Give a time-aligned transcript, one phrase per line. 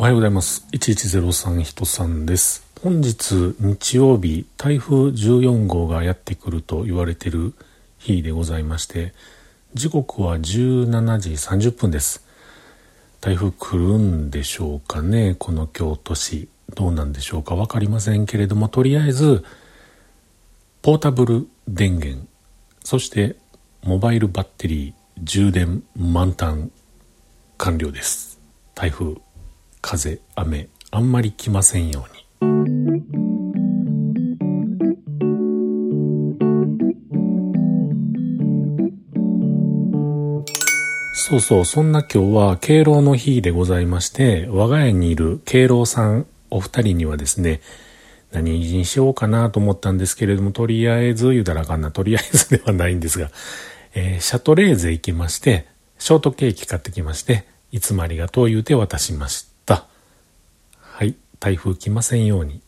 [0.00, 0.66] おはようございます。
[0.72, 2.64] 1103人さんです。
[2.82, 7.52] 本日日曜日、台風14号がやってくると言われている
[7.98, 9.12] 日でございまして、
[9.74, 12.24] 時刻は17時30分です。
[13.20, 16.48] 台風来るんでしょうかね、この京都市。
[16.74, 19.44] どうなんでしょうか分かりませんけれども、とりあえず、
[20.80, 22.26] ポータブル電源、
[22.82, 23.36] そして
[23.82, 26.70] モバイルバッテリー、充電満タン
[27.58, 28.40] 完了です。
[28.74, 29.16] 台風
[29.80, 32.20] 風、雨、あんまり来ませんように。
[41.12, 47.60] そうそう、そんな今日は敬老の日でございまして、我が家にいる敬老さんお二人にはですね、
[48.32, 53.30] 何にしようかなと思ったんですけれども、とりあえず言うたらあかんな、とりあえずではないんですが、
[53.94, 55.66] えー、シャトレーゼ行きまして、
[55.98, 59.49] ショートケーキ買ってきまして、いつもありがとう言うて渡しました。
[61.40, 62.60] 台風来ませんように。